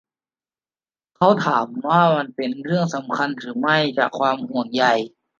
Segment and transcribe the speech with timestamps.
[1.15, 4.83] เขาถามว่ามันเป็นเรื่องสำคัญหรือไม่จากความห่วงใย.